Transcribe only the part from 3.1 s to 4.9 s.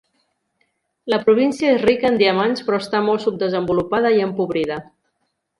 molt subdesenvolupada i empobrida.